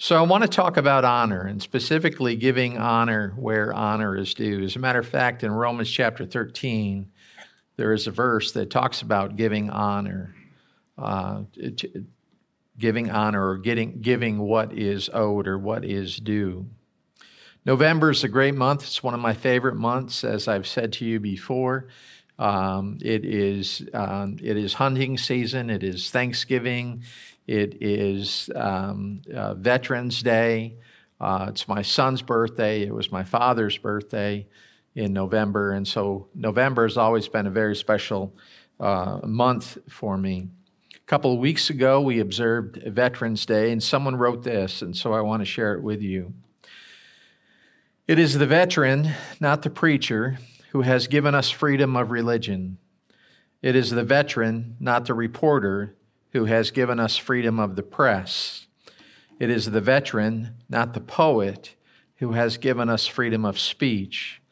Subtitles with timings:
[0.00, 4.62] So, I want to talk about honor and specifically giving honor where honor is due.
[4.62, 7.10] As a matter of fact, in Romans chapter 13,
[7.76, 10.36] there is a verse that talks about giving honor,
[10.96, 11.42] uh,
[12.78, 16.68] giving honor or getting, giving what is owed or what is due.
[17.66, 18.84] November is a great month.
[18.84, 21.88] It's one of my favorite months, as I've said to you before.
[22.38, 25.70] Um, it is um, it is hunting season.
[25.70, 27.02] It is Thanksgiving.
[27.48, 30.76] It is um, uh, Veterans Day.
[31.18, 32.82] Uh, it's my son's birthday.
[32.82, 34.46] It was my father's birthday
[34.94, 35.72] in November.
[35.72, 38.36] And so November has always been a very special
[38.78, 40.48] uh, month for me.
[40.94, 45.14] A couple of weeks ago, we observed Veterans Day, and someone wrote this, and so
[45.14, 46.34] I want to share it with you.
[48.06, 50.36] It is the veteran, not the preacher,
[50.72, 52.76] who has given us freedom of religion.
[53.62, 55.94] It is the veteran, not the reporter,
[56.32, 58.66] who has given us freedom of the press.
[59.38, 61.74] It is the veteran, not the poet,
[62.16, 64.42] who has given us freedom of speech.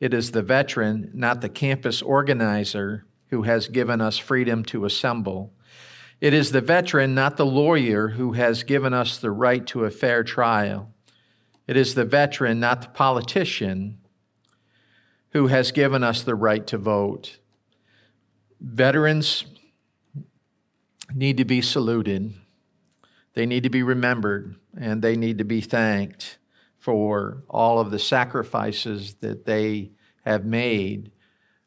[0.00, 5.52] It is the veteran, not the campus organizer, who has given us freedom to assemble.
[6.20, 9.90] It is the veteran, not the lawyer, who has given us the right to a
[9.90, 10.92] fair trial.
[11.66, 13.98] It is the veteran, not the politician,
[15.30, 17.38] who has given us the right to vote.
[18.60, 19.44] Veterans
[21.14, 22.34] need to be saluted,
[23.34, 26.38] they need to be remembered, and they need to be thanked
[26.78, 29.90] for all of the sacrifices that they
[30.24, 31.12] have made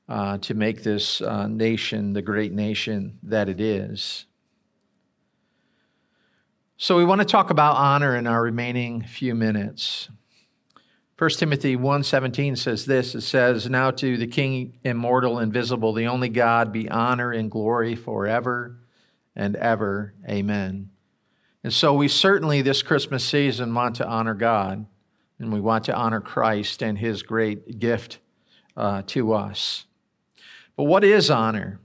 [0.07, 4.25] uh, to make this uh, nation the great nation that it is.
[6.77, 10.09] So we want to talk about honor in our remaining few minutes.
[11.17, 16.29] 1 Timothy 1:17 says this it says now to the king immortal invisible the only
[16.29, 18.80] God be honor and glory forever
[19.35, 20.13] and ever.
[20.27, 20.89] Amen.
[21.63, 24.85] And so we certainly this Christmas season want to honor God
[25.39, 28.19] and we want to honor Christ and his great gift
[28.77, 29.85] uh, to us.
[30.75, 31.79] But what is honor?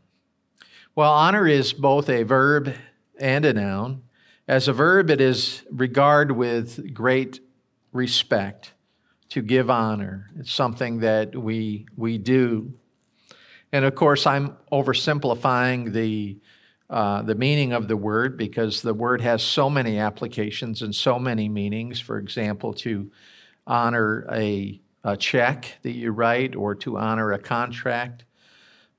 [0.94, 2.74] Well, honor is both a verb
[3.18, 4.02] and a noun.
[4.48, 7.40] As a verb, it is regard with great
[7.92, 8.72] respect,
[9.30, 10.30] to give honor.
[10.38, 12.74] It's something that we, we do.
[13.72, 16.38] And of course, I'm oversimplifying the
[16.88, 21.18] uh, the meaning of the word because the word has so many applications and so
[21.18, 21.98] many meanings.
[21.98, 23.10] For example, to
[23.66, 28.24] honor a, a check that you write or to honor a contract.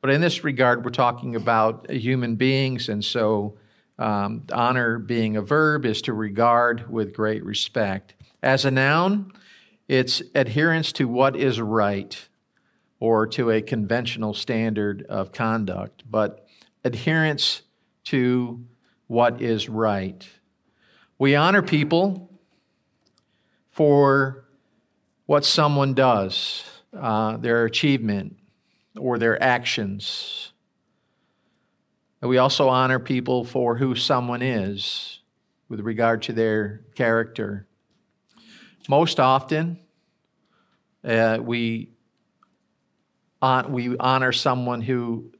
[0.01, 3.57] But in this regard, we're talking about human beings, and so
[3.97, 8.13] um, honor being a verb is to regard with great respect.
[8.43, 9.31] As a noun,
[9.87, 12.27] it's adherence to what is right
[12.99, 16.47] or to a conventional standard of conduct, but
[16.83, 17.63] adherence
[18.07, 18.65] to
[19.07, 20.27] what is right.
[21.19, 22.29] We honor people
[23.69, 24.45] for
[25.25, 26.63] what someone does,
[26.97, 28.37] uh, their achievement,
[28.97, 30.53] or their actions.
[32.21, 35.19] we also honor people for who someone is
[35.69, 37.67] with regard to their character.
[38.87, 39.79] Most often,
[41.03, 41.89] uh, we,
[43.69, 45.31] we honor someone who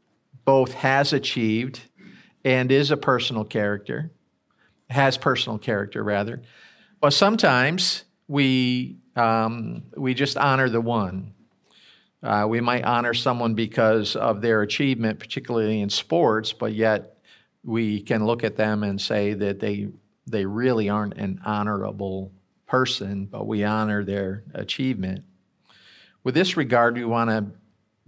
[0.45, 1.81] both has achieved
[2.47, 4.09] and is a personal character,
[4.89, 6.41] has personal character rather.
[7.01, 11.33] But sometimes we um, we just honor the one.
[12.23, 17.17] Uh, we might honor someone because of their achievement, particularly in sports, but yet
[17.65, 19.89] we can look at them and say that they
[20.25, 22.31] they really aren't an honorable
[22.65, 25.25] person, but we honor their achievement.
[26.23, 27.45] With this regard, we want to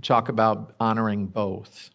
[0.02, 1.90] talk about honoring both.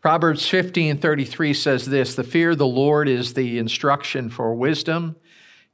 [0.00, 5.16] Proverbs 15:33 says this, "The fear of the Lord is the instruction for wisdom,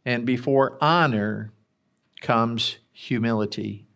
[0.04, 1.52] and before honor
[2.20, 3.86] comes humility."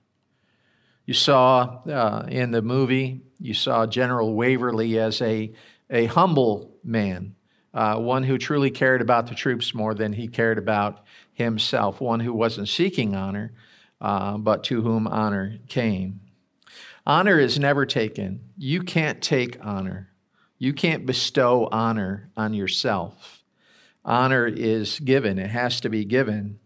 [1.04, 5.52] You saw uh, in the movie, you saw General Waverly as a,
[5.90, 7.34] a humble man,
[7.74, 12.20] uh, one who truly cared about the troops more than he cared about himself, one
[12.20, 13.52] who wasn't seeking honor,
[14.00, 16.20] uh, but to whom honor came.
[17.04, 18.40] Honor is never taken.
[18.56, 20.09] You can't take honor.
[20.60, 23.42] You can't bestow honor on yourself.
[24.04, 26.60] Honor is given, it has to be given.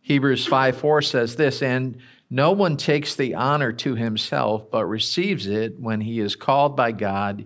[0.00, 1.98] Hebrews 5 4 says this, and
[2.30, 6.92] no one takes the honor to himself, but receives it when he is called by
[6.92, 7.44] God,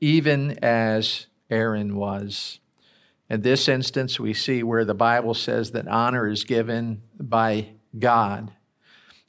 [0.00, 2.58] even as Aaron was.
[3.28, 7.68] In this instance, we see where the Bible says that honor is given by
[7.98, 8.52] God.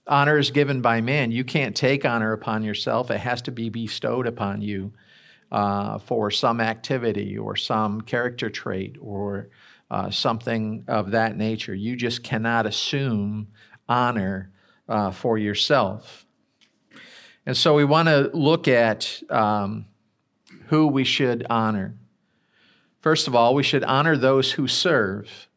[0.08, 1.32] Honor is given by man.
[1.32, 4.94] You can't take honor upon yourself, it has to be bestowed upon you
[5.52, 9.50] uh, for some activity or some character trait or
[9.90, 11.76] uh, something of that nature.
[11.76, 13.48] You just cannot assume
[13.90, 14.52] honor
[14.88, 16.26] uh, for yourself.
[17.46, 19.86] And so we want to look at um,
[20.68, 21.96] who we should honor.
[23.02, 25.50] First of all, we should honor those who serve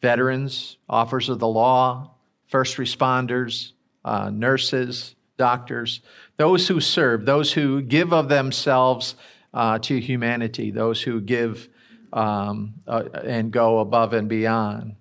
[0.00, 2.14] veterans, officers of the law,
[2.46, 3.72] first responders,
[4.04, 6.00] uh, nurses, doctors,
[6.36, 9.14] those who serve, those who give of themselves
[9.54, 11.68] uh, to humanity, those who give
[12.12, 14.96] um, uh, and go above and beyond.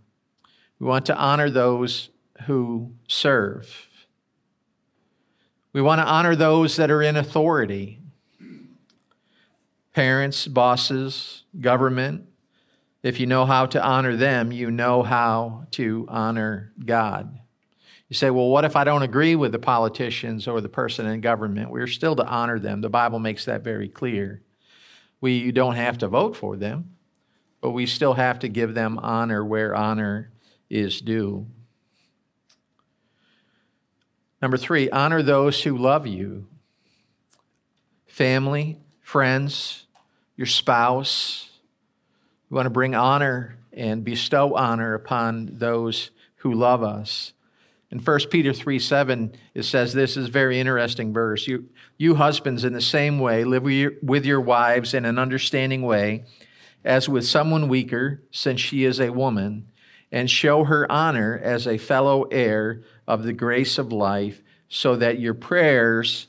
[0.79, 2.09] We want to honor those
[2.45, 3.87] who serve.
[5.73, 7.99] We want to honor those that are in authority
[9.97, 12.23] parents, bosses, government.
[13.01, 17.39] If you know how to honor them, you know how to honor God.
[18.09, 21.19] You say, well, what if I don't agree with the politicians or the person in
[21.19, 21.71] government?
[21.71, 22.81] We're still to honor them.
[22.81, 24.41] The Bible makes that very clear.
[25.19, 26.95] We don't have to vote for them,
[27.59, 30.31] but we still have to give them honor where honor
[30.69, 31.47] is due.
[34.41, 36.47] Number three, honor those who love you
[38.05, 39.85] family, friends,
[40.35, 41.49] your spouse.
[42.49, 47.33] We want to bring honor and bestow honor upon those who love us.
[47.89, 51.47] In 1 Peter 3 7, it says this is a very interesting verse.
[51.47, 55.17] You, you husbands, in the same way, live with your, with your wives in an
[55.17, 56.25] understanding way,
[56.83, 59.69] as with someone weaker, since she is a woman,
[60.11, 65.19] and show her honor as a fellow heir of the grace of life, so that
[65.19, 66.27] your prayers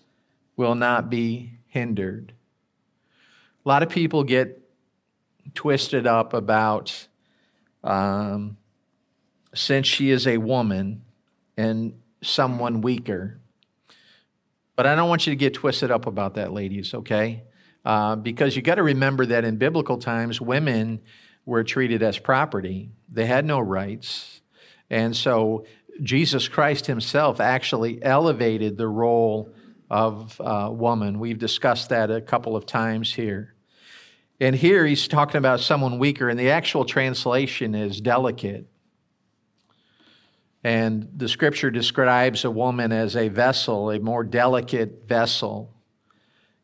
[0.57, 2.33] will not be hindered.
[3.65, 4.63] A lot of people get
[5.55, 7.09] twisted up about
[7.83, 8.57] um,
[9.55, 11.03] since she is a woman
[11.59, 13.41] and someone weaker.
[14.77, 17.43] But I don't want you to get twisted up about that, ladies, okay?
[17.85, 21.01] Uh, because you got to remember that in biblical times, women
[21.45, 24.41] were treated as property, they had no rights.
[24.89, 25.67] And so
[26.01, 29.53] Jesus Christ himself actually elevated the role
[29.91, 31.19] of uh, woman.
[31.19, 33.55] We've discussed that a couple of times here.
[34.41, 38.69] And here he's talking about someone weaker, and the actual translation is delicate.
[40.69, 45.73] And the scripture describes a woman as a vessel, a more delicate vessel.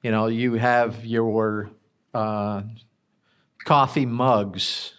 [0.02, 1.70] You know, you have your
[2.12, 2.64] uh,
[3.64, 4.92] coffee mugs,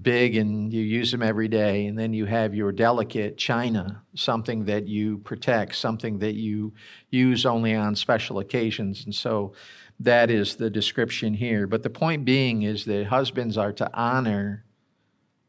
[0.00, 1.86] big, and you use them every day.
[1.86, 6.74] And then you have your delicate china, something that you protect, something that you
[7.10, 9.04] use only on special occasions.
[9.04, 9.54] And so
[9.98, 11.66] that is the description here.
[11.66, 14.66] But the point being is that husbands are to honor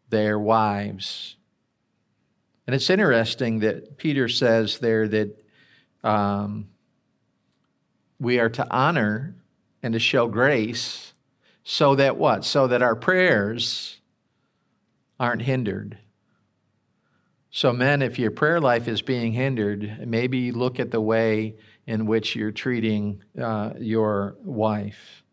[0.09, 1.35] their wives
[2.65, 5.43] and it's interesting that Peter says there that
[6.03, 6.67] um,
[8.19, 9.35] we are to honor
[9.81, 11.13] and to show grace
[11.63, 12.45] so that what?
[12.45, 13.99] So that our prayers
[15.19, 15.97] aren't hindered.
[17.51, 21.55] So, men, if your prayer life is being hindered, maybe look at the way
[21.85, 25.23] in which you're treating uh, your wife.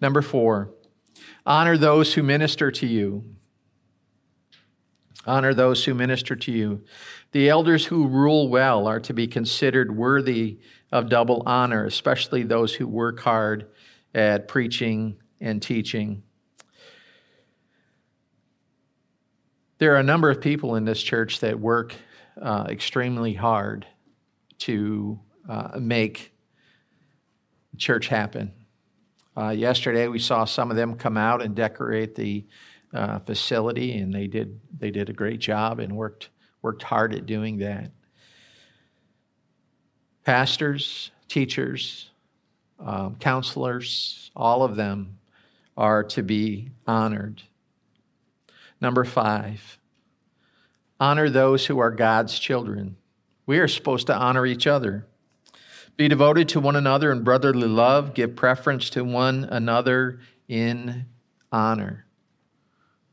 [0.00, 0.70] Number four,
[1.44, 3.24] honor those who minister to you.
[5.26, 6.84] Honor those who minister to you.
[7.32, 10.58] The elders who rule well are to be considered worthy
[10.92, 13.66] of double honor, especially those who work hard
[14.14, 16.22] at preaching and teaching.
[19.78, 21.94] There are a number of people in this church that work
[22.40, 23.86] uh, extremely hard
[24.58, 26.32] to uh, make
[27.76, 28.52] church happen.
[29.36, 32.46] Uh, yesterday, we saw some of them come out and decorate the
[32.96, 36.30] uh, facility, and they did they did a great job and worked
[36.62, 37.92] worked hard at doing that.
[40.24, 42.10] Pastors, teachers,
[42.80, 45.18] um, counselors, all of them
[45.76, 47.42] are to be honored.
[48.80, 49.78] Number five,
[50.98, 52.96] honor those who are God's children.
[53.46, 55.06] We are supposed to honor each other.
[55.96, 58.12] Be devoted to one another in brotherly love.
[58.12, 61.06] Give preference to one another in
[61.52, 62.05] honor.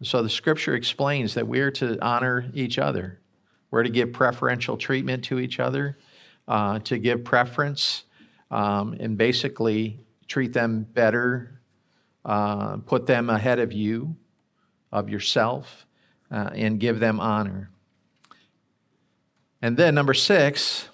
[0.04, 3.20] So the scripture explains that we're to honor each other.
[3.72, 5.98] We're to give preferential treatment to each other,
[6.48, 8.04] uh, to give preference,
[8.52, 11.60] um, and basically treat them better,
[12.26, 14.16] uh, put them ahead of you,
[14.92, 15.86] of yourself,
[16.30, 17.70] uh, and give them honor.
[19.62, 20.90] And then, number six,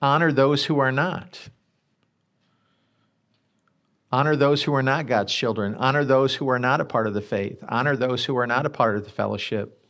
[0.00, 1.50] honor those who are not.
[4.16, 5.74] Honor those who are not God's children.
[5.74, 7.62] Honor those who are not a part of the faith.
[7.68, 9.86] Honor those who are not a part of the fellowship.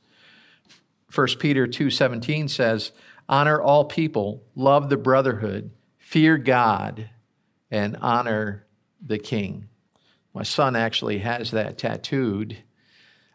[1.14, 2.90] 1 Peter 2:17 says,
[3.28, 7.08] "Honor all people, love the brotherhood, fear God,
[7.70, 8.66] and honor
[9.00, 9.68] the king."
[10.34, 12.64] My son actually has that tattooed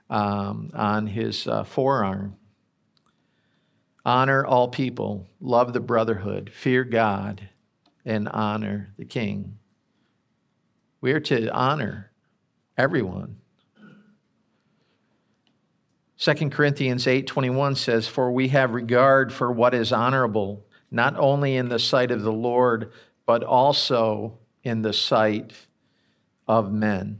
[0.09, 2.35] um, on his uh, forearm.
[4.05, 7.47] Honor all people, love the brotherhood, fear God,
[8.03, 9.57] and honor the king.
[11.01, 12.11] We are to honor
[12.77, 13.37] everyone.
[16.17, 21.69] 2 Corinthians 8:21 says for we have regard for what is honorable not only in
[21.69, 22.91] the sight of the Lord
[23.25, 25.53] but also in the sight
[26.47, 27.19] of men.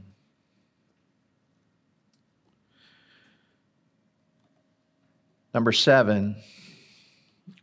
[5.52, 6.36] Number 7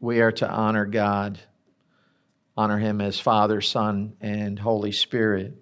[0.02, 1.40] we are to honor God
[2.58, 5.54] honor him as Father, Son, and Holy Spirit.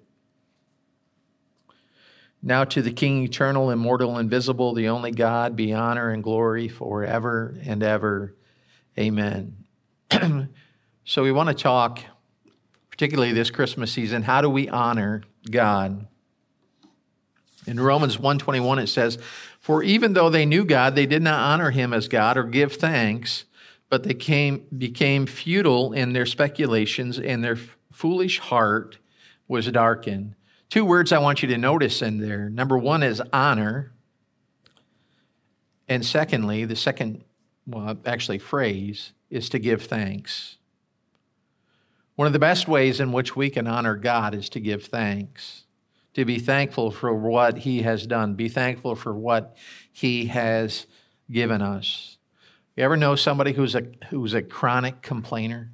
[2.42, 7.56] Now to the King, eternal, immortal, invisible, the only God, be honor and glory forever
[7.66, 8.36] and ever.
[8.98, 9.66] Amen.
[11.04, 12.00] so we want to talk,
[12.90, 16.08] particularly this Christmas season, how do we honor God?
[17.68, 19.18] In Romans 1:21 it says,
[19.60, 22.74] "For even though they knew God, they did not honor him as God or give
[22.74, 23.44] thanks,
[23.90, 27.58] but they came, became futile in their speculations, and their
[27.92, 29.00] foolish heart
[29.50, 30.36] was darkened."
[30.70, 32.50] Two words I want you to notice in there.
[32.50, 33.94] Number one is honor.
[35.88, 37.24] And secondly, the second,
[37.66, 40.58] well, actually, phrase is to give thanks.
[42.16, 45.64] One of the best ways in which we can honor God is to give thanks,
[46.16, 49.56] to be thankful for what He has done, be thankful for what
[49.92, 50.88] He has
[51.32, 52.18] given us.
[52.76, 55.72] You ever know somebody who's a, who's a chronic complainer?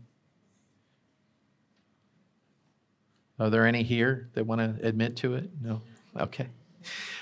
[3.39, 5.49] Are there any here that want to admit to it?
[5.61, 5.81] No?
[6.17, 6.47] Okay.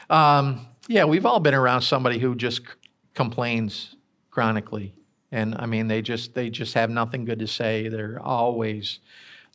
[0.10, 2.66] Um, yeah, we've all been around somebody who just c-
[3.14, 3.96] complains
[4.30, 4.94] chronically.
[5.32, 7.88] And I mean, they just they just have nothing good to say.
[7.88, 9.00] They're always,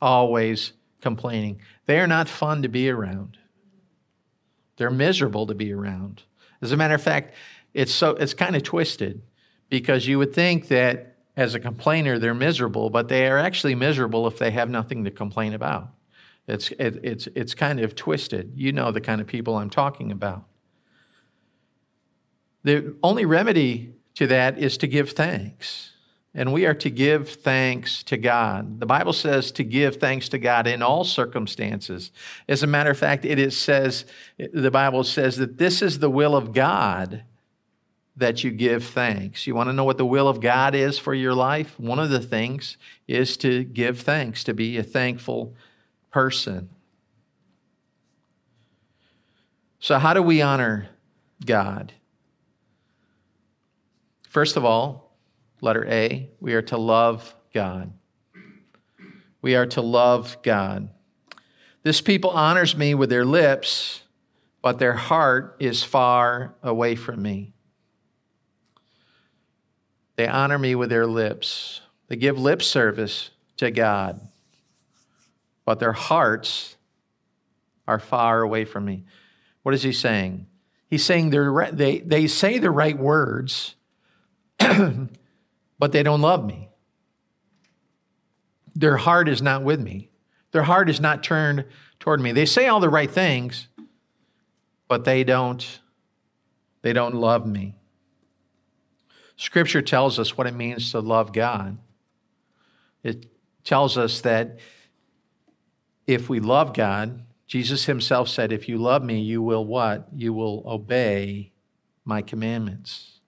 [0.01, 0.73] always
[1.03, 1.61] complaining.
[1.85, 3.37] They are not fun to be around.
[4.77, 6.23] They're miserable to be around.
[6.63, 7.35] As a matter of fact,
[7.75, 9.23] it's so it's kind of twisted
[9.69, 14.27] because you would think that as a complainer they're miserable, but they are actually miserable
[14.27, 15.91] if they have nothing to complain about.
[16.47, 18.53] It's, it, it's, it's kind of twisted.
[18.55, 20.45] You know the kind of people I'm talking about.
[22.63, 25.93] The only remedy to that is to give thanks.
[26.35, 28.79] And we are to give thanks to God.
[28.79, 32.13] The Bible says to give thanks to God in all circumstances.
[32.47, 34.05] As a matter of fact, it is says,
[34.53, 37.25] the Bible says that this is the will of God
[38.17, 39.47] that you give thanks.
[39.47, 41.79] You want to know what the will of God is for your life?
[41.79, 42.77] One of the things
[43.09, 45.55] is to give thanks, to be a thankful
[46.17, 46.71] person.
[49.81, 50.89] So, how do we honor
[51.45, 51.93] God?
[54.27, 55.15] First of all,
[55.61, 57.93] letter A, we are to love God.
[59.43, 60.89] We are to love God.
[61.83, 64.01] This people honors me with their lips,
[64.63, 67.53] but their heart is far away from me.
[70.17, 71.83] They honor me with their lips.
[72.09, 74.27] They give lip service to God
[75.67, 76.77] but their hearts
[77.87, 79.05] are far away from me.
[79.63, 80.47] What is he saying?
[80.89, 83.75] He's saying they, they say the right words,
[84.59, 86.71] but they don't love me.
[88.75, 90.11] Their heart is not with me.
[90.53, 91.65] Their heart is not turned
[91.99, 92.33] toward me.
[92.33, 93.69] They say all the right things,
[94.89, 95.81] but they don't
[96.83, 97.75] they don't love me.
[99.37, 101.79] Scripture tells us what it means to love God.
[103.03, 103.27] It
[103.65, 104.59] tells us that
[106.07, 110.09] if we love God, Jesus himself said, If you love me, you will what?
[110.15, 111.53] You will obey
[112.05, 113.21] my commandments.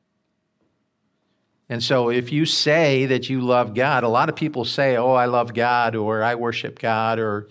[1.68, 5.12] And so, if you say that you love God, a lot of people say, Oh,
[5.12, 7.48] I love God, or I worship God, or,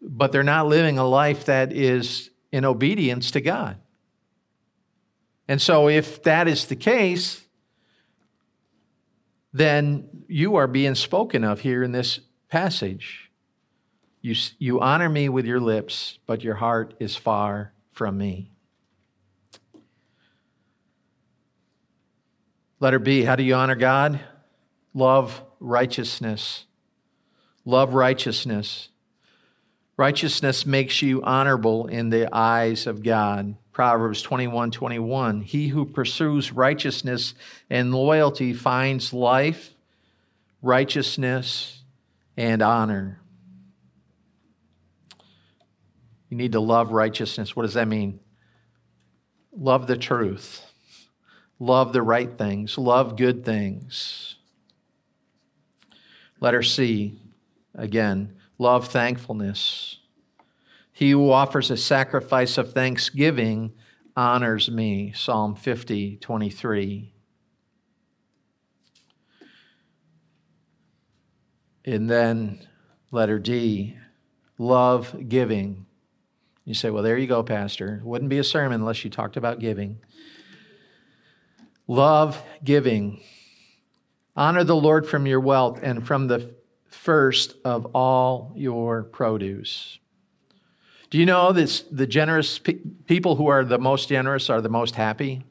[0.00, 3.76] but they're not living a life that is in obedience to God.
[5.46, 7.44] And so, if that is the case,
[9.52, 13.30] then you are being spoken of here in this passage.
[14.24, 18.50] You, you honor me with your lips, but your heart is far from me.
[22.80, 24.18] Letter B, how do you honor God?
[24.94, 26.64] Love righteousness.
[27.66, 28.88] Love righteousness.
[29.98, 33.56] Righteousness makes you honorable in the eyes of God.
[33.72, 35.42] Proverbs 21 21.
[35.42, 37.34] He who pursues righteousness
[37.68, 39.74] and loyalty finds life,
[40.62, 41.82] righteousness,
[42.38, 43.20] and honor.
[46.34, 47.54] You need to love righteousness.
[47.54, 48.18] What does that mean?
[49.56, 50.68] Love the truth,
[51.60, 54.34] love the right things, love good things.
[56.40, 57.20] Letter C,
[57.72, 59.98] again, love thankfulness.
[60.90, 63.72] He who offers a sacrifice of thanksgiving
[64.16, 65.12] honors me.
[65.14, 67.14] Psalm 50, 23.
[71.84, 72.66] And then
[73.12, 73.96] letter D,
[74.58, 75.86] love giving.
[76.64, 77.96] You say, well, there you go, Pastor.
[77.96, 79.98] It wouldn't be a sermon unless you talked about giving.
[81.86, 83.20] Love giving.
[84.34, 86.54] Honor the Lord from your wealth and from the
[86.86, 89.98] first of all your produce.
[91.10, 94.70] Do you know that the generous pe- people who are the most generous are the
[94.70, 95.44] most happy?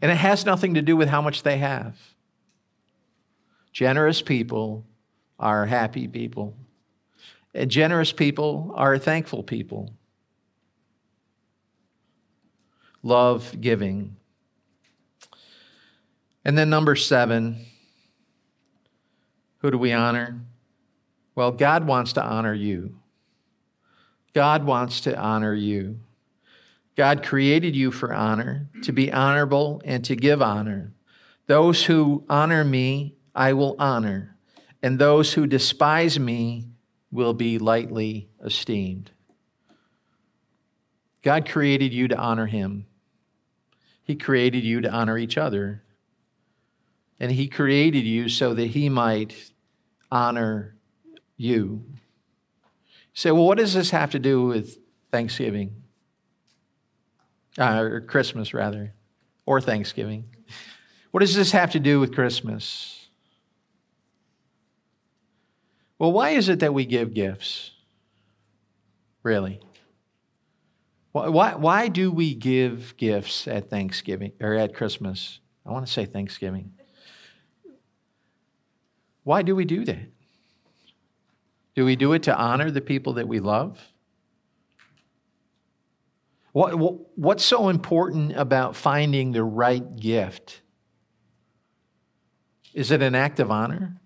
[0.00, 1.96] And it has nothing to do with how much they have.
[3.72, 4.84] Generous people
[5.38, 6.54] are happy people.
[7.54, 9.94] And generous people are thankful people.
[13.02, 14.16] Love giving.
[16.44, 17.66] And then number seven,
[19.58, 20.40] who do we honor?
[21.34, 22.96] Well, God wants to honor you.
[24.34, 26.00] God wants to honor you.
[26.96, 30.92] God created you for honor, to be honorable and to give honor.
[31.46, 34.36] Those who honor me, I will honor,
[34.82, 36.66] and those who despise me
[37.10, 39.10] will be lightly esteemed.
[41.22, 42.86] God created you to honor him.
[44.12, 45.82] He created you to honor each other.
[47.18, 49.34] And he created you so that he might
[50.10, 50.76] honor
[51.38, 51.86] you.
[51.86, 54.76] You say, well, what does this have to do with
[55.10, 55.82] Thanksgiving?
[57.56, 58.92] Uh, or Christmas, rather,
[59.46, 60.26] or Thanksgiving.
[61.10, 63.08] What does this have to do with Christmas?
[65.98, 67.70] Well, why is it that we give gifts?
[69.22, 69.62] Really?
[71.12, 75.40] Why, why do we give gifts at Thanksgiving or at Christmas?
[75.64, 76.72] I want to say Thanksgiving.
[79.22, 80.10] Why do we do that?
[81.74, 83.78] Do we do it to honor the people that we love?
[86.52, 90.60] What, what, what's so important about finding the right gift?
[92.74, 93.96] Is it an act of honor?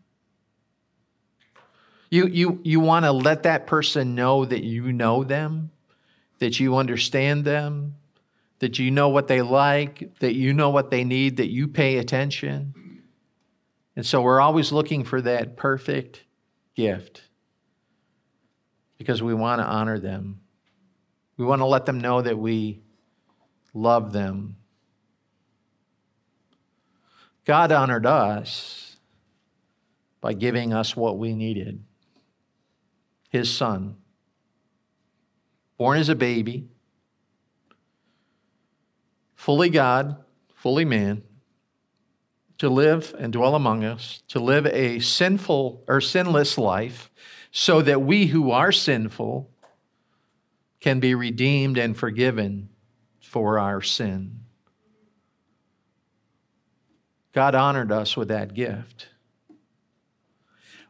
[2.10, 5.70] You, you, you want to let that person know that you know them,
[6.38, 7.96] that you understand them,
[8.58, 11.98] that you know what they like, that you know what they need, that you pay
[11.98, 12.74] attention.
[13.94, 16.24] And so we're always looking for that perfect
[16.74, 17.22] gift
[18.98, 20.40] because we want to honor them.
[21.36, 22.80] We want to let them know that we
[23.74, 24.56] love them.
[27.44, 28.96] God honored us
[30.20, 31.84] by giving us what we needed
[33.28, 33.96] His Son,
[35.76, 36.68] born as a baby,
[39.34, 40.16] fully God,
[40.54, 41.22] fully man,
[42.58, 47.10] to live and dwell among us, to live a sinful or sinless life,
[47.50, 49.50] so that we who are sinful
[50.80, 52.68] can be redeemed and forgiven
[53.20, 54.40] for our sin.
[57.32, 59.08] God honored us with that gift.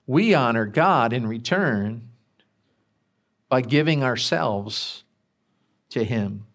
[0.06, 2.10] We honor God in return
[3.48, 5.04] by giving ourselves
[5.90, 6.46] to Him,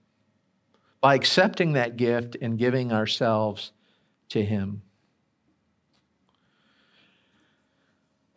[0.99, 3.71] by accepting that gift and giving ourselves
[4.29, 4.81] to Him.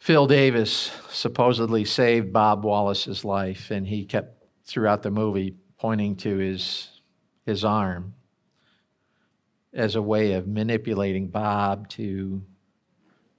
[0.05, 6.37] Phil Davis supposedly saved Bob Wallace's life, and he kept throughout the movie pointing to
[6.37, 7.01] his,
[7.47, 8.15] his arm
[9.73, 12.43] as a way of manipulating Bob to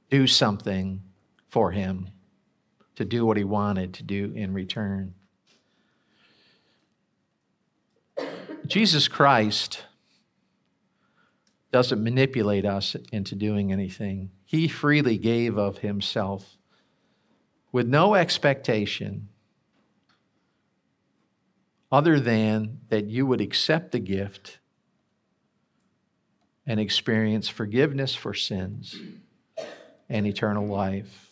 [0.10, 1.04] do something
[1.48, 2.10] for him,
[2.96, 5.14] to do what he wanted to do in return.
[8.66, 9.84] Jesus Christ
[11.72, 14.32] doesn't manipulate us into doing anything.
[14.46, 16.58] He freely gave of himself
[17.72, 19.28] with no expectation
[21.92, 24.60] other than that you would accept the gift
[26.66, 29.00] and experience forgiveness for sins
[30.10, 31.30] and eternal life.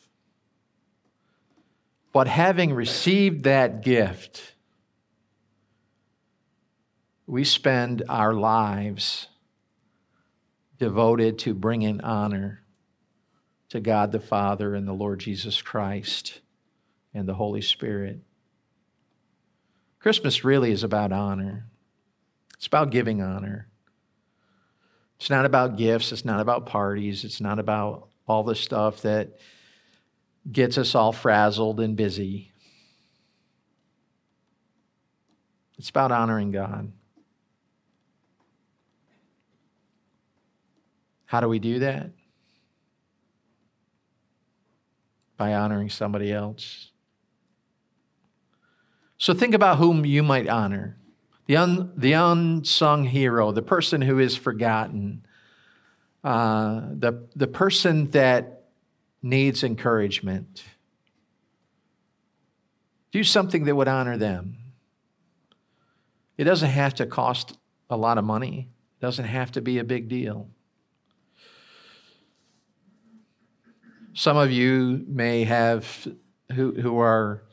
[2.13, 4.54] But having received that gift,
[7.26, 9.28] we spend our lives
[10.78, 12.62] devoted to bringing honor
[13.69, 16.41] to God the Father and the Lord Jesus Christ
[17.15, 18.19] and the Holy Spirit.
[19.99, 21.65] Christmas really is about honor.
[22.56, 23.69] It's about giving honor.
[25.17, 26.12] It's not about gifts.
[26.12, 27.23] It's not about parties.
[27.23, 29.39] It's not about all the stuff that
[30.52, 32.52] gets us all frazzled and busy.
[35.78, 36.92] It's about honoring God.
[41.26, 42.12] How do we do that?
[45.38, 46.92] By honoring somebody else.
[49.18, 50.98] So think about whom you might honor
[51.46, 55.26] the, un, the unsung hero, the person who is forgotten,
[56.24, 58.62] uh, the, the person that
[59.24, 60.64] needs encouragement.
[63.12, 64.58] Do something that would honor them.
[66.38, 67.58] It doesn't have to cost
[67.90, 70.50] a lot of money, it doesn't have to be a big deal.
[74.16, 76.08] Some of you may have,
[76.52, 77.44] who, who are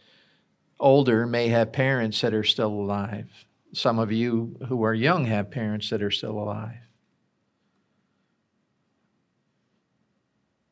[0.78, 3.30] older, may have parents that are still alive.
[3.72, 6.76] Some of you who are young have parents that are still alive.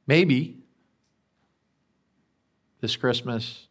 [0.07, 0.58] Maybe
[2.81, 3.69] this Christmas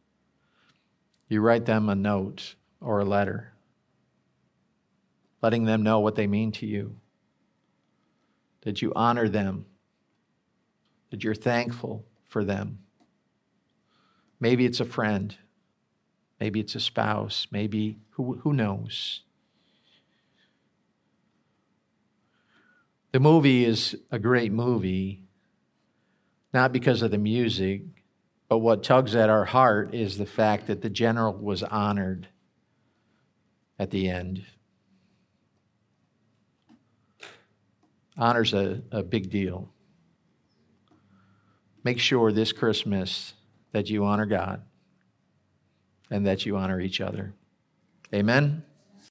[1.29, 3.53] you write them a note or a letter,
[5.41, 6.95] letting them know what they mean to you,
[8.61, 9.65] that you honor them,
[11.11, 12.79] that you're thankful for them.
[14.39, 15.35] Maybe it's a friend.
[16.39, 17.47] Maybe it's a spouse.
[17.51, 19.21] Maybe, who, who knows?
[23.11, 25.23] The movie is a great movie,
[26.53, 27.81] not because of the music,
[28.49, 32.27] but what tugs at our heart is the fact that the general was honored
[33.77, 34.45] at the end.
[38.17, 39.69] Honor's a, a big deal.
[41.83, 43.33] Make sure this Christmas
[43.71, 44.63] that you honor God
[46.09, 47.33] and that you honor each other.
[48.13, 48.63] Amen.